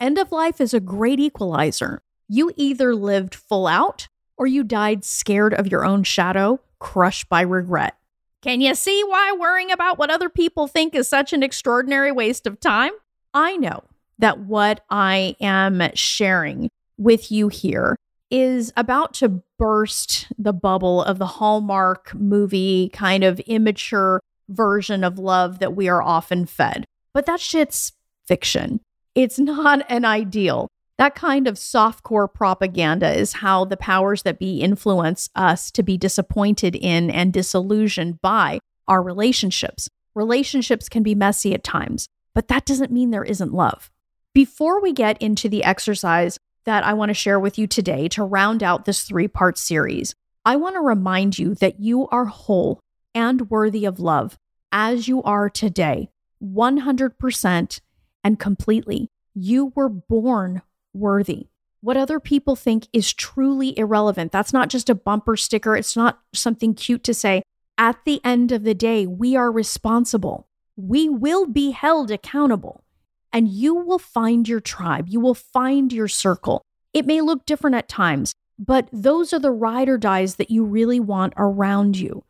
End 0.00 0.18
of 0.18 0.32
life 0.32 0.60
is 0.60 0.74
a 0.74 0.80
great 0.80 1.20
equalizer. 1.20 2.02
You 2.28 2.52
either 2.56 2.94
lived 2.94 3.34
full 3.34 3.66
out 3.66 4.08
or 4.36 4.46
you 4.46 4.64
died 4.64 5.04
scared 5.04 5.54
of 5.54 5.68
your 5.68 5.84
own 5.84 6.02
shadow, 6.02 6.60
crushed 6.78 7.28
by 7.28 7.42
regret. 7.42 7.96
Can 8.42 8.60
you 8.60 8.74
see 8.74 9.02
why 9.04 9.32
worrying 9.38 9.70
about 9.70 9.98
what 9.98 10.10
other 10.10 10.28
people 10.28 10.66
think 10.66 10.94
is 10.94 11.08
such 11.08 11.32
an 11.32 11.42
extraordinary 11.42 12.12
waste 12.12 12.46
of 12.46 12.60
time? 12.60 12.92
I 13.32 13.56
know 13.56 13.84
that 14.18 14.40
what 14.40 14.84
I 14.90 15.36
am 15.40 15.82
sharing 15.94 16.70
with 16.98 17.30
you 17.30 17.48
here 17.48 17.96
is 18.30 18.72
about 18.76 19.14
to 19.14 19.42
burst 19.58 20.26
the 20.38 20.52
bubble 20.52 21.02
of 21.02 21.18
the 21.18 21.26
Hallmark 21.26 22.14
movie 22.14 22.90
kind 22.92 23.24
of 23.24 23.40
immature 23.40 24.20
version 24.48 25.04
of 25.04 25.18
love 25.18 25.58
that 25.58 25.74
we 25.74 25.88
are 25.88 26.02
often 26.02 26.46
fed. 26.46 26.84
But 27.12 27.26
that 27.26 27.40
shit's 27.40 27.92
fiction. 28.26 28.80
It's 29.14 29.38
not 29.38 29.84
an 29.88 30.04
ideal. 30.04 30.68
That 30.98 31.14
kind 31.14 31.46
of 31.46 31.56
softcore 31.56 32.32
propaganda 32.32 33.12
is 33.12 33.34
how 33.34 33.64
the 33.64 33.76
powers 33.76 34.22
that 34.22 34.38
be 34.38 34.60
influence 34.60 35.28
us 35.34 35.70
to 35.72 35.82
be 35.82 35.98
disappointed 35.98 36.74
in 36.74 37.10
and 37.10 37.32
disillusioned 37.32 38.20
by 38.22 38.60
our 38.88 39.02
relationships. 39.02 39.88
Relationships 40.14 40.88
can 40.88 41.02
be 41.02 41.14
messy 41.14 41.52
at 41.52 41.62
times, 41.62 42.08
but 42.34 42.48
that 42.48 42.64
doesn't 42.64 42.92
mean 42.92 43.10
there 43.10 43.24
isn't 43.24 43.52
love. 43.52 43.90
Before 44.32 44.80
we 44.80 44.92
get 44.92 45.20
into 45.20 45.48
the 45.48 45.64
exercise 45.64 46.38
that 46.64 46.84
I 46.84 46.94
want 46.94 47.10
to 47.10 47.14
share 47.14 47.38
with 47.38 47.58
you 47.58 47.66
today 47.66 48.08
to 48.08 48.24
round 48.24 48.62
out 48.62 48.84
this 48.84 49.02
three 49.02 49.28
part 49.28 49.58
series, 49.58 50.14
I 50.44 50.56
want 50.56 50.76
to 50.76 50.80
remind 50.80 51.38
you 51.38 51.54
that 51.56 51.80
you 51.80 52.08
are 52.08 52.26
whole 52.26 52.80
and 53.16 53.50
worthy 53.50 53.86
of 53.86 53.98
love 53.98 54.38
as 54.70 55.08
you 55.08 55.22
are 55.22 55.48
today, 55.48 56.10
100% 56.42 57.80
and 58.22 58.38
completely. 58.38 59.08
You 59.34 59.72
were 59.74 59.88
born 59.88 60.62
worthy. 60.92 61.48
What 61.80 61.96
other 61.96 62.20
people 62.20 62.56
think 62.56 62.88
is 62.92 63.12
truly 63.12 63.78
irrelevant. 63.78 64.32
That's 64.32 64.52
not 64.52 64.68
just 64.68 64.90
a 64.90 64.94
bumper 64.94 65.36
sticker, 65.36 65.76
it's 65.76 65.96
not 65.96 66.20
something 66.34 66.74
cute 66.74 67.04
to 67.04 67.14
say. 67.14 67.42
At 67.78 68.04
the 68.04 68.20
end 68.22 68.52
of 68.52 68.64
the 68.64 68.74
day, 68.74 69.06
we 69.06 69.34
are 69.34 69.50
responsible. 69.50 70.48
We 70.76 71.08
will 71.08 71.46
be 71.46 71.70
held 71.70 72.10
accountable 72.10 72.84
and 73.32 73.48
you 73.48 73.74
will 73.74 73.98
find 73.98 74.48
your 74.48 74.60
tribe. 74.60 75.08
You 75.08 75.20
will 75.20 75.34
find 75.34 75.92
your 75.92 76.08
circle. 76.08 76.62
It 76.92 77.06
may 77.06 77.20
look 77.20 77.46
different 77.46 77.76
at 77.76 77.88
times, 77.88 78.34
but 78.58 78.88
those 78.92 79.32
are 79.32 79.38
the 79.38 79.50
ride 79.50 79.88
or 79.88 79.98
dies 79.98 80.36
that 80.36 80.50
you 80.50 80.64
really 80.64 81.00
want 81.00 81.34
around 81.36 81.98
you. 81.98 82.24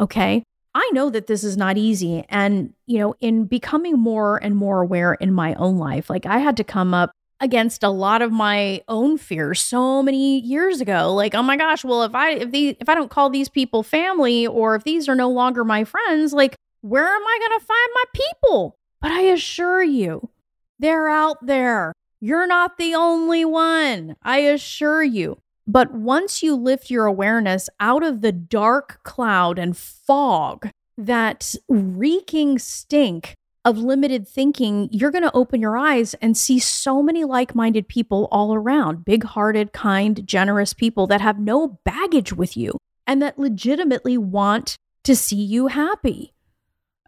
Okay. 0.00 0.42
I 0.74 0.90
know 0.92 1.08
that 1.10 1.26
this 1.26 1.42
is 1.42 1.56
not 1.56 1.78
easy. 1.78 2.24
And, 2.28 2.74
you 2.86 2.98
know, 2.98 3.14
in 3.20 3.46
becoming 3.46 3.98
more 3.98 4.36
and 4.42 4.54
more 4.54 4.82
aware 4.82 5.14
in 5.14 5.32
my 5.32 5.54
own 5.54 5.78
life, 5.78 6.10
like 6.10 6.26
I 6.26 6.38
had 6.38 6.56
to 6.58 6.64
come 6.64 6.92
up 6.92 7.12
against 7.40 7.82
a 7.82 7.88
lot 7.88 8.22
of 8.22 8.32
my 8.32 8.82
own 8.88 9.16
fears 9.18 9.60
so 9.60 10.02
many 10.02 10.40
years 10.40 10.80
ago 10.80 11.12
like 11.12 11.34
oh 11.34 11.42
my 11.42 11.54
gosh 11.54 11.84
well 11.84 12.02
if 12.02 12.14
i 12.14 12.30
if 12.30 12.50
these 12.50 12.74
if 12.80 12.88
i 12.88 12.94
don't 12.94 13.10
call 13.10 13.28
these 13.28 13.50
people 13.50 13.82
family 13.82 14.46
or 14.46 14.74
if 14.74 14.84
these 14.84 15.06
are 15.06 15.14
no 15.14 15.28
longer 15.28 15.62
my 15.62 15.84
friends 15.84 16.32
like 16.32 16.56
where 16.80 17.04
am 17.06 17.22
i 17.22 17.38
going 17.38 17.60
to 17.60 17.66
find 17.66 17.90
my 17.92 18.04
people 18.14 18.74
but 19.02 19.10
i 19.10 19.20
assure 19.20 19.82
you 19.82 20.30
they're 20.78 21.08
out 21.08 21.44
there. 21.44 21.92
You're 22.20 22.46
not 22.46 22.78
the 22.78 22.94
only 22.94 23.44
one, 23.44 24.16
I 24.22 24.38
assure 24.38 25.02
you. 25.02 25.38
But 25.66 25.92
once 25.92 26.42
you 26.42 26.54
lift 26.54 26.90
your 26.90 27.06
awareness 27.06 27.68
out 27.80 28.02
of 28.04 28.20
the 28.20 28.32
dark 28.32 29.00
cloud 29.02 29.58
and 29.58 29.76
fog, 29.76 30.68
that 30.96 31.54
reeking 31.68 32.58
stink 32.58 33.34
of 33.64 33.78
limited 33.78 34.28
thinking, 34.28 34.88
you're 34.92 35.10
going 35.10 35.24
to 35.24 35.34
open 35.34 35.60
your 35.60 35.76
eyes 35.76 36.14
and 36.22 36.36
see 36.36 36.60
so 36.60 37.02
many 37.02 37.24
like 37.24 37.54
minded 37.54 37.88
people 37.88 38.28
all 38.30 38.54
around 38.54 39.04
big 39.04 39.24
hearted, 39.24 39.72
kind, 39.72 40.26
generous 40.26 40.72
people 40.72 41.08
that 41.08 41.20
have 41.20 41.40
no 41.40 41.80
baggage 41.84 42.32
with 42.32 42.56
you 42.56 42.78
and 43.06 43.20
that 43.20 43.38
legitimately 43.38 44.16
want 44.16 44.76
to 45.02 45.16
see 45.16 45.36
you 45.36 45.66
happy. 45.66 46.32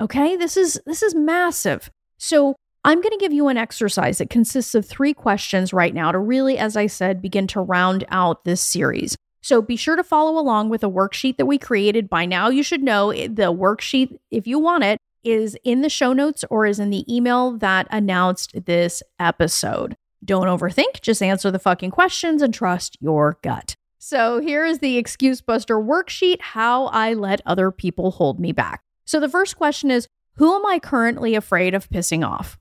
Okay, 0.00 0.36
this 0.36 0.56
is 0.56 0.80
this 0.84 1.02
is 1.02 1.14
massive. 1.14 1.90
So 2.18 2.56
I'm 2.84 3.00
going 3.00 3.12
to 3.12 3.18
give 3.18 3.32
you 3.32 3.48
an 3.48 3.56
exercise 3.56 4.18
that 4.18 4.30
consists 4.30 4.74
of 4.74 4.86
three 4.86 5.12
questions 5.12 5.72
right 5.72 5.92
now 5.92 6.12
to 6.12 6.18
really, 6.18 6.58
as 6.58 6.76
I 6.76 6.86
said, 6.86 7.20
begin 7.20 7.46
to 7.48 7.60
round 7.60 8.04
out 8.08 8.44
this 8.44 8.60
series. 8.60 9.16
So 9.42 9.60
be 9.62 9.76
sure 9.76 9.96
to 9.96 10.04
follow 10.04 10.38
along 10.38 10.68
with 10.68 10.84
a 10.84 10.90
worksheet 10.90 11.36
that 11.36 11.46
we 11.46 11.58
created. 11.58 12.08
By 12.08 12.26
now, 12.26 12.48
you 12.48 12.62
should 12.62 12.82
know 12.82 13.10
eh, 13.10 13.28
the 13.28 13.52
worksheet, 13.52 14.18
if 14.30 14.46
you 14.46 14.58
want 14.58 14.84
it, 14.84 14.98
is 15.24 15.56
in 15.64 15.82
the 15.82 15.88
show 15.88 16.12
notes 16.12 16.44
or 16.50 16.66
is 16.66 16.78
in 16.78 16.90
the 16.90 17.04
email 17.12 17.52
that 17.58 17.86
announced 17.90 18.64
this 18.66 19.02
episode. 19.18 19.96
Don't 20.24 20.46
overthink, 20.46 21.00
just 21.00 21.22
answer 21.22 21.50
the 21.50 21.58
fucking 21.58 21.90
questions 21.90 22.42
and 22.42 22.52
trust 22.52 22.96
your 23.00 23.38
gut. 23.42 23.74
So 23.98 24.40
here 24.40 24.64
is 24.64 24.78
the 24.78 24.96
Excuse 24.96 25.40
Buster 25.40 25.76
worksheet 25.76 26.40
how 26.40 26.86
I 26.86 27.14
let 27.14 27.40
other 27.44 27.70
people 27.70 28.12
hold 28.12 28.38
me 28.38 28.52
back. 28.52 28.82
So 29.04 29.20
the 29.20 29.28
first 29.28 29.56
question 29.56 29.90
is 29.90 30.06
Who 30.34 30.54
am 30.54 30.64
I 30.66 30.78
currently 30.78 31.34
afraid 31.34 31.74
of 31.74 31.88
pissing 31.90 32.26
off? 32.26 32.58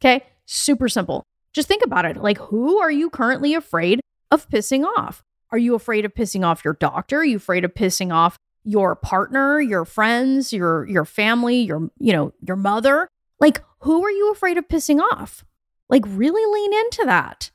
Okay. 0.00 0.24
Super 0.46 0.88
simple. 0.88 1.24
Just 1.52 1.68
think 1.68 1.84
about 1.84 2.04
it. 2.04 2.16
Like, 2.16 2.38
who 2.38 2.78
are 2.78 2.90
you 2.90 3.10
currently 3.10 3.54
afraid 3.54 4.00
of 4.30 4.48
pissing 4.48 4.84
off? 4.84 5.22
Are 5.50 5.58
you 5.58 5.74
afraid 5.74 6.04
of 6.04 6.14
pissing 6.14 6.44
off 6.44 6.64
your 6.64 6.74
doctor? 6.74 7.18
Are 7.18 7.24
you 7.24 7.36
afraid 7.36 7.64
of 7.64 7.74
pissing 7.74 8.12
off 8.12 8.36
your 8.64 8.94
partner, 8.96 9.60
your 9.60 9.84
friends, 9.84 10.52
your 10.52 10.86
your 10.86 11.04
family, 11.04 11.60
your 11.60 11.90
you 11.98 12.12
know, 12.12 12.32
your 12.46 12.56
mother? 12.56 13.08
Like, 13.40 13.62
who 13.80 14.04
are 14.04 14.10
you 14.10 14.30
afraid 14.30 14.58
of 14.58 14.68
pissing 14.68 15.00
off? 15.00 15.44
Like 15.88 16.04
really 16.06 16.44
lean 16.52 16.78
into 16.84 17.04
that. 17.06 17.50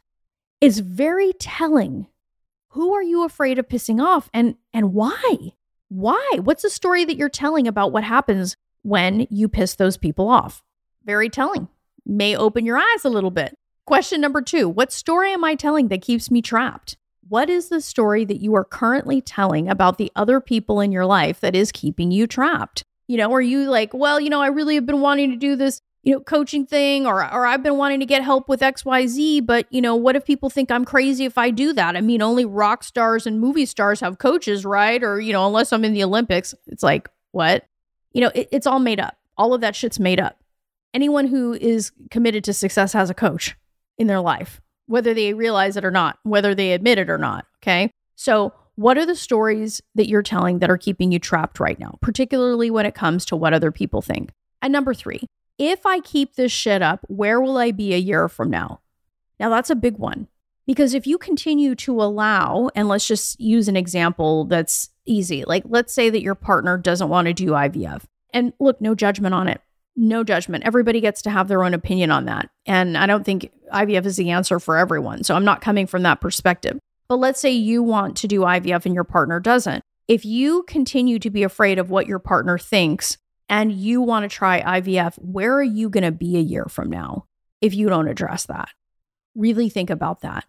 It's 0.59 0.79
very 0.79 1.33
telling. 1.33 2.07
Who 2.69 2.93
are 2.93 3.03
you 3.03 3.23
afraid 3.23 3.59
of 3.59 3.67
pissing 3.67 4.01
off 4.01 4.29
and 4.33 4.55
and 4.73 4.93
why? 4.93 5.53
Why? 5.89 6.39
What's 6.41 6.63
the 6.63 6.69
story 6.69 7.05
that 7.05 7.17
you're 7.17 7.29
telling 7.29 7.67
about 7.67 7.91
what 7.91 8.03
happens 8.03 8.55
when 8.81 9.27
you 9.29 9.47
piss 9.47 9.75
those 9.75 9.97
people 9.97 10.29
off? 10.29 10.63
Very 11.05 11.29
telling 11.29 11.67
may 12.05 12.35
open 12.35 12.65
your 12.65 12.77
eyes 12.77 13.05
a 13.05 13.09
little 13.09 13.31
bit. 13.31 13.57
Question 13.85 14.21
number 14.21 14.41
two 14.41 14.69
What 14.69 14.91
story 14.91 15.33
am 15.33 15.43
I 15.43 15.55
telling 15.55 15.89
that 15.89 16.01
keeps 16.01 16.31
me 16.31 16.41
trapped? 16.41 16.97
What 17.27 17.49
is 17.49 17.69
the 17.69 17.81
story 17.81 18.25
that 18.25 18.41
you 18.41 18.55
are 18.55 18.65
currently 18.65 19.21
telling 19.21 19.69
about 19.69 19.97
the 19.97 20.11
other 20.15 20.39
people 20.39 20.79
in 20.81 20.91
your 20.91 21.05
life 21.05 21.39
that 21.39 21.55
is 21.55 21.71
keeping 21.71 22.11
you 22.11 22.27
trapped? 22.27 22.83
You 23.07 23.17
know, 23.17 23.33
are 23.33 23.41
you 23.41 23.69
like, 23.69 23.93
well, 23.93 24.19
you 24.19 24.29
know, 24.29 24.41
I 24.41 24.47
really 24.47 24.75
have 24.75 24.85
been 24.85 25.01
wanting 25.01 25.31
to 25.31 25.35
do 25.35 25.55
this, 25.55 25.81
you 26.03 26.13
know, 26.13 26.19
coaching 26.21 26.65
thing 26.65 27.05
or 27.05 27.15
or 27.15 27.45
I've 27.45 27.63
been 27.63 27.77
wanting 27.77 27.99
to 27.99 28.05
get 28.05 28.23
help 28.23 28.47
with 28.47 28.61
XYZ, 28.61 29.45
but 29.45 29.67
you 29.69 29.81
know, 29.81 29.95
what 29.95 30.15
if 30.15 30.25
people 30.25 30.49
think 30.49 30.71
I'm 30.71 30.85
crazy 30.85 31.25
if 31.25 31.37
I 31.37 31.49
do 31.49 31.73
that? 31.73 31.95
I 31.95 32.01
mean, 32.01 32.21
only 32.21 32.45
rock 32.45 32.83
stars 32.83 33.25
and 33.25 33.39
movie 33.39 33.65
stars 33.65 33.99
have 33.99 34.17
coaches, 34.17 34.65
right? 34.65 35.03
Or, 35.03 35.19
you 35.19 35.33
know, 35.33 35.45
unless 35.45 35.73
I'm 35.73 35.85
in 35.85 35.93
the 35.93 36.03
Olympics, 36.03 36.55
it's 36.67 36.83
like, 36.83 37.09
what? 37.31 37.65
You 38.13 38.21
know, 38.21 38.31
it, 38.35 38.49
it's 38.51 38.67
all 38.67 38.79
made 38.79 38.99
up. 38.99 39.17
All 39.37 39.53
of 39.53 39.61
that 39.61 39.75
shit's 39.75 39.99
made 39.99 40.19
up 40.19 40.42
anyone 40.93 41.27
who 41.27 41.53
is 41.53 41.91
committed 42.11 42.43
to 42.45 42.53
success 42.53 42.93
has 42.93 43.09
a 43.09 43.13
coach 43.13 43.55
in 43.97 44.07
their 44.07 44.21
life, 44.21 44.61
whether 44.87 45.13
they 45.13 45.33
realize 45.33 45.77
it 45.77 45.85
or 45.85 45.91
not, 45.91 46.19
whether 46.23 46.53
they 46.55 46.73
admit 46.73 46.97
it 46.97 47.09
or 47.09 47.17
not. 47.17 47.45
Okay. 47.61 47.91
So, 48.15 48.53
what 48.75 48.97
are 48.97 49.05
the 49.05 49.15
stories 49.15 49.81
that 49.93 50.07
you're 50.07 50.23
telling 50.23 50.59
that 50.59 50.71
are 50.71 50.79
keeping 50.79 51.11
you 51.11 51.19
trapped 51.19 51.59
right 51.59 51.79
now, 51.79 51.99
particularly 52.01 52.71
when 52.71 52.87
it 52.87 52.95
comes 52.95 53.23
to 53.25 53.35
what 53.35 53.53
other 53.53 53.71
people 53.71 54.01
think? 54.01 54.31
And 54.63 54.73
number 54.73 54.95
three, 54.95 55.27
if 55.59 55.85
I 55.85 55.99
keep 55.99 56.33
this 56.33 56.51
shit 56.51 56.81
up, 56.81 57.01
where 57.07 57.39
will 57.39 57.57
I 57.57 57.71
be 57.71 57.93
a 57.93 57.99
year 57.99 58.27
from 58.27 58.49
now? 58.49 58.81
Now, 59.39 59.49
that's 59.49 59.69
a 59.69 59.75
big 59.75 59.97
one 59.97 60.27
because 60.65 60.93
if 60.95 61.05
you 61.05 61.19
continue 61.19 61.75
to 61.75 62.01
allow, 62.01 62.69
and 62.73 62.87
let's 62.87 63.07
just 63.07 63.39
use 63.39 63.67
an 63.67 63.75
example 63.75 64.45
that's 64.45 64.89
easy, 65.05 65.43
like 65.45 65.63
let's 65.67 65.93
say 65.93 66.09
that 66.09 66.21
your 66.23 66.35
partner 66.35 66.77
doesn't 66.77 67.09
want 67.09 67.27
to 67.27 67.33
do 67.33 67.51
IVF. 67.51 68.03
And 68.33 68.53
look, 68.59 68.81
no 68.81 68.95
judgment 68.95 69.35
on 69.35 69.47
it 69.47 69.61
no 69.95 70.23
judgment. 70.23 70.63
Everybody 70.65 71.01
gets 71.01 71.21
to 71.23 71.29
have 71.29 71.47
their 71.47 71.63
own 71.63 71.73
opinion 71.73 72.11
on 72.11 72.25
that. 72.25 72.49
And 72.65 72.97
I 72.97 73.05
don't 73.05 73.23
think 73.23 73.51
IVF 73.73 74.05
is 74.05 74.15
the 74.15 74.31
answer 74.31 74.59
for 74.59 74.77
everyone. 74.77 75.23
So 75.23 75.35
I'm 75.35 75.45
not 75.45 75.61
coming 75.61 75.87
from 75.87 76.03
that 76.03 76.21
perspective. 76.21 76.79
But 77.07 77.17
let's 77.17 77.39
say 77.39 77.51
you 77.51 77.83
want 77.83 78.17
to 78.17 78.27
do 78.27 78.41
IVF 78.41 78.85
and 78.85 78.95
your 78.95 79.03
partner 79.03 79.39
doesn't. 79.39 79.83
If 80.07 80.25
you 80.25 80.63
continue 80.63 81.19
to 81.19 81.29
be 81.29 81.43
afraid 81.43 81.79
of 81.79 81.89
what 81.89 82.07
your 82.07 82.19
partner 82.19 82.57
thinks 82.57 83.17
and 83.49 83.71
you 83.71 84.01
want 84.01 84.23
to 84.23 84.35
try 84.35 84.61
IVF, 84.61 85.17
where 85.19 85.53
are 85.53 85.63
you 85.63 85.89
going 85.89 86.03
to 86.03 86.11
be 86.11 86.37
a 86.37 86.41
year 86.41 86.65
from 86.65 86.89
now 86.89 87.25
if 87.61 87.73
you 87.73 87.87
don't 87.87 88.07
address 88.07 88.45
that? 88.47 88.69
Really 89.35 89.69
think 89.69 89.89
about 89.89 90.21
that. 90.21 90.45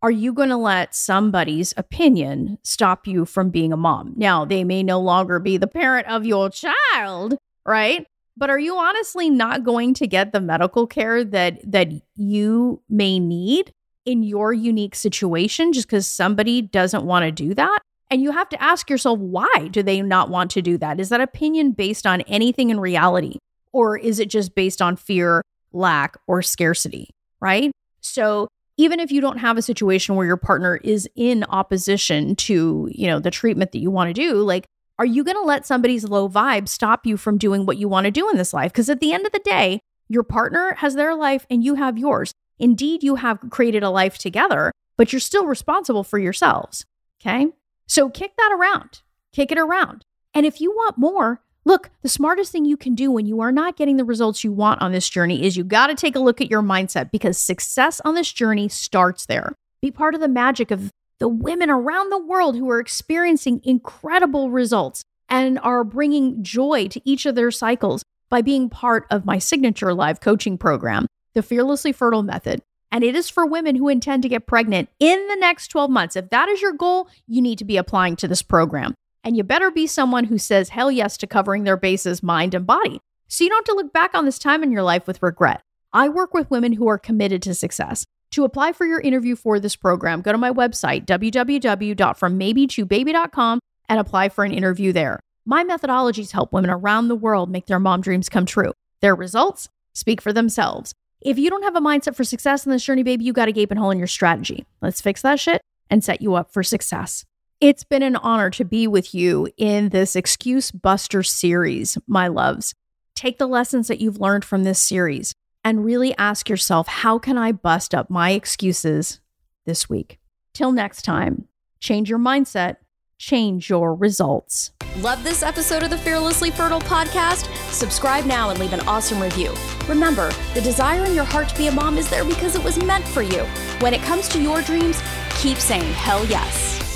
Are 0.00 0.10
you 0.10 0.32
going 0.32 0.50
to 0.50 0.56
let 0.56 0.94
somebody's 0.94 1.74
opinion 1.76 2.58
stop 2.62 3.06
you 3.06 3.24
from 3.24 3.50
being 3.50 3.72
a 3.72 3.76
mom? 3.76 4.14
Now, 4.16 4.44
they 4.44 4.62
may 4.62 4.82
no 4.84 5.00
longer 5.00 5.40
be 5.40 5.56
the 5.56 5.66
parent 5.66 6.06
of 6.06 6.24
your 6.24 6.50
child, 6.50 7.36
right? 7.66 8.06
But 8.38 8.50
are 8.50 8.58
you 8.58 8.76
honestly 8.76 9.30
not 9.30 9.64
going 9.64 9.94
to 9.94 10.06
get 10.06 10.30
the 10.30 10.40
medical 10.40 10.86
care 10.86 11.24
that 11.24 11.60
that 11.70 11.88
you 12.14 12.80
may 12.88 13.18
need 13.18 13.72
in 14.04 14.22
your 14.22 14.52
unique 14.52 14.94
situation 14.94 15.72
just 15.72 15.88
because 15.88 16.06
somebody 16.06 16.62
doesn't 16.62 17.04
want 17.04 17.24
to 17.24 17.32
do 17.32 17.52
that? 17.54 17.80
And 18.10 18.22
you 18.22 18.30
have 18.30 18.48
to 18.50 18.62
ask 18.62 18.88
yourself, 18.88 19.18
why 19.18 19.68
do 19.72 19.82
they 19.82 20.00
not 20.00 20.30
want 20.30 20.52
to 20.52 20.62
do 20.62 20.78
that? 20.78 21.00
Is 21.00 21.08
that 21.08 21.20
opinion 21.20 21.72
based 21.72 22.06
on 22.06 22.20
anything 22.22 22.70
in 22.70 22.78
reality? 22.78 23.38
Or 23.72 23.98
is 23.98 24.20
it 24.20 24.30
just 24.30 24.54
based 24.54 24.80
on 24.80 24.94
fear, 24.94 25.42
lack, 25.72 26.16
or 26.28 26.40
scarcity? 26.40 27.10
Right. 27.40 27.72
So 28.00 28.46
even 28.76 29.00
if 29.00 29.10
you 29.10 29.20
don't 29.20 29.38
have 29.38 29.58
a 29.58 29.62
situation 29.62 30.14
where 30.14 30.26
your 30.26 30.36
partner 30.36 30.76
is 30.76 31.08
in 31.16 31.44
opposition 31.48 32.36
to, 32.36 32.88
you 32.92 33.08
know, 33.08 33.18
the 33.18 33.32
treatment 33.32 33.72
that 33.72 33.80
you 33.80 33.90
want 33.90 34.08
to 34.08 34.14
do, 34.14 34.34
like, 34.36 34.64
are 34.98 35.06
you 35.06 35.22
going 35.22 35.36
to 35.36 35.42
let 35.42 35.66
somebody's 35.66 36.04
low 36.04 36.28
vibe 36.28 36.68
stop 36.68 37.06
you 37.06 37.16
from 37.16 37.38
doing 37.38 37.64
what 37.64 37.78
you 37.78 37.88
want 37.88 38.06
to 38.06 38.10
do 38.10 38.28
in 38.30 38.36
this 38.36 38.52
life? 38.52 38.72
Because 38.72 38.90
at 38.90 39.00
the 39.00 39.12
end 39.12 39.26
of 39.26 39.32
the 39.32 39.38
day, 39.40 39.80
your 40.08 40.24
partner 40.24 40.74
has 40.78 40.94
their 40.94 41.14
life 41.14 41.46
and 41.48 41.62
you 41.62 41.76
have 41.76 41.98
yours. 41.98 42.32
Indeed, 42.58 43.04
you 43.04 43.16
have 43.16 43.38
created 43.50 43.82
a 43.82 43.90
life 43.90 44.18
together, 44.18 44.72
but 44.96 45.12
you're 45.12 45.20
still 45.20 45.46
responsible 45.46 46.02
for 46.02 46.18
yourselves. 46.18 46.84
Okay. 47.20 47.48
So 47.86 48.08
kick 48.08 48.32
that 48.36 48.52
around, 48.52 49.02
kick 49.32 49.52
it 49.52 49.58
around. 49.58 50.04
And 50.34 50.44
if 50.44 50.60
you 50.60 50.72
want 50.72 50.98
more, 50.98 51.40
look, 51.64 51.90
the 52.02 52.08
smartest 52.08 52.52
thing 52.52 52.64
you 52.64 52.76
can 52.76 52.94
do 52.94 53.10
when 53.10 53.26
you 53.26 53.40
are 53.40 53.52
not 53.52 53.76
getting 53.76 53.96
the 53.96 54.04
results 54.04 54.44
you 54.44 54.52
want 54.52 54.82
on 54.82 54.92
this 54.92 55.08
journey 55.08 55.44
is 55.44 55.56
you 55.56 55.64
got 55.64 55.88
to 55.88 55.94
take 55.94 56.16
a 56.16 56.20
look 56.20 56.40
at 56.40 56.50
your 56.50 56.62
mindset 56.62 57.10
because 57.10 57.38
success 57.38 58.00
on 58.04 58.14
this 58.14 58.32
journey 58.32 58.68
starts 58.68 59.26
there. 59.26 59.54
Be 59.80 59.90
part 59.90 60.14
of 60.14 60.20
the 60.20 60.28
magic 60.28 60.70
of 60.70 60.90
the 61.18 61.28
women 61.28 61.70
around 61.70 62.10
the 62.10 62.22
world 62.22 62.56
who 62.56 62.70
are 62.70 62.80
experiencing 62.80 63.60
incredible 63.64 64.50
results 64.50 65.04
and 65.28 65.58
are 65.60 65.84
bringing 65.84 66.42
joy 66.42 66.88
to 66.88 67.00
each 67.04 67.26
of 67.26 67.34
their 67.34 67.50
cycles 67.50 68.02
by 68.30 68.42
being 68.42 68.70
part 68.70 69.06
of 69.10 69.24
my 69.24 69.38
signature 69.38 69.94
live 69.94 70.20
coaching 70.20 70.56
program, 70.58 71.06
the 71.34 71.42
Fearlessly 71.42 71.92
Fertile 71.92 72.22
Method 72.22 72.62
and 72.90 73.04
it 73.04 73.14
is 73.14 73.28
for 73.28 73.46
women 73.46 73.76
who 73.76 73.88
intend 73.88 74.22
to 74.22 74.28
get 74.28 74.46
pregnant 74.46 74.88
in 74.98 75.26
the 75.28 75.36
next 75.36 75.68
12 75.68 75.90
months. 75.90 76.16
If 76.16 76.30
that 76.30 76.48
is 76.48 76.62
your 76.62 76.72
goal, 76.72 77.08
you 77.26 77.42
need 77.42 77.58
to 77.58 77.64
be 77.64 77.76
applying 77.76 78.16
to 78.16 78.28
this 78.28 78.42
program. 78.42 78.94
And 79.24 79.36
you 79.36 79.44
better 79.44 79.70
be 79.70 79.86
someone 79.86 80.24
who 80.24 80.38
says 80.38 80.70
hell 80.70 80.90
yes 80.90 81.16
to 81.18 81.26
covering 81.26 81.64
their 81.64 81.76
bases, 81.76 82.22
mind 82.22 82.54
and 82.54 82.66
body. 82.66 83.00
So 83.26 83.44
you 83.44 83.50
don't 83.50 83.58
have 83.58 83.74
to 83.74 83.74
look 83.74 83.92
back 83.92 84.14
on 84.14 84.24
this 84.24 84.38
time 84.38 84.62
in 84.62 84.72
your 84.72 84.82
life 84.82 85.06
with 85.06 85.22
regret. 85.22 85.60
I 85.92 86.08
work 86.08 86.32
with 86.32 86.50
women 86.50 86.74
who 86.74 86.88
are 86.88 86.98
committed 86.98 87.42
to 87.42 87.54
success. 87.54 88.04
To 88.32 88.44
apply 88.44 88.72
for 88.72 88.84
your 88.84 89.00
interview 89.00 89.36
for 89.36 89.58
this 89.58 89.74
program, 89.74 90.20
go 90.20 90.32
to 90.32 90.38
my 90.38 90.50
website, 90.50 91.06
www.frommaybe2baby.com, 91.06 93.60
and 93.88 93.98
apply 93.98 94.28
for 94.28 94.44
an 94.44 94.52
interview 94.52 94.92
there. 94.92 95.18
My 95.46 95.64
methodologies 95.64 96.32
help 96.32 96.52
women 96.52 96.70
around 96.70 97.08
the 97.08 97.16
world 97.16 97.50
make 97.50 97.66
their 97.66 97.80
mom 97.80 98.02
dreams 98.02 98.28
come 98.28 98.44
true. 98.44 98.72
Their 99.00 99.14
results 99.14 99.70
speak 99.94 100.20
for 100.20 100.32
themselves. 100.32 100.92
If 101.20 101.38
you 101.38 101.48
don't 101.48 101.62
have 101.62 101.74
a 101.74 101.80
mindset 101.80 102.14
for 102.14 102.22
success 102.22 102.66
in 102.66 102.72
this 102.72 102.84
journey, 102.84 103.02
baby, 103.02 103.24
you 103.24 103.32
got 103.32 103.48
a 103.48 103.52
gaping 103.52 103.78
hole 103.78 103.90
in 103.90 103.98
your 103.98 104.06
strategy. 104.06 104.66
Let's 104.82 105.00
fix 105.00 105.22
that 105.22 105.40
shit 105.40 105.62
and 105.88 106.04
set 106.04 106.20
you 106.20 106.34
up 106.34 106.52
for 106.52 106.62
success. 106.62 107.24
It's 107.60 107.82
been 107.82 108.02
an 108.02 108.16
honor 108.16 108.50
to 108.50 108.64
be 108.64 108.86
with 108.86 109.14
you 109.14 109.48
in 109.56 109.88
this 109.88 110.14
Excuse 110.14 110.70
Buster 110.70 111.22
series, 111.22 111.98
my 112.06 112.28
loves. 112.28 112.74
Take 113.16 113.38
the 113.38 113.48
lessons 113.48 113.88
that 113.88 114.00
you've 114.00 114.20
learned 114.20 114.44
from 114.44 114.62
this 114.62 114.80
series 114.80 115.32
and 115.64 115.84
really 115.84 116.16
ask 116.16 116.48
yourself, 116.48 116.88
how 116.88 117.18
can 117.18 117.36
I 117.36 117.52
bust 117.52 117.94
up 117.94 118.10
my 118.10 118.30
excuses 118.30 119.20
this 119.66 119.88
week? 119.88 120.18
Till 120.54 120.72
next 120.72 121.02
time, 121.02 121.48
change 121.80 122.08
your 122.08 122.18
mindset 122.18 122.76
change 123.18 123.68
your 123.68 123.94
results. 123.94 124.72
Love 124.98 125.22
this 125.22 125.42
episode 125.42 125.82
of 125.82 125.90
the 125.90 125.98
Fearlessly 125.98 126.50
Fertile 126.50 126.80
podcast? 126.80 127.52
Subscribe 127.70 128.24
now 128.24 128.50
and 128.50 128.58
leave 128.58 128.72
an 128.72 128.80
awesome 128.80 129.20
review. 129.20 129.52
Remember, 129.88 130.30
the 130.54 130.60
desire 130.60 131.04
in 131.04 131.14
your 131.14 131.24
heart 131.24 131.48
to 131.50 131.56
be 131.56 131.66
a 131.66 131.72
mom 131.72 131.98
is 131.98 132.08
there 132.08 132.24
because 132.24 132.54
it 132.54 132.64
was 132.64 132.82
meant 132.82 133.06
for 133.06 133.22
you. 133.22 133.44
When 133.80 133.94
it 133.94 134.02
comes 134.02 134.28
to 134.28 134.42
your 134.42 134.62
dreams, 134.62 135.02
keep 135.36 135.58
saying 135.58 135.92
hell 135.92 136.24
yes. 136.26 136.87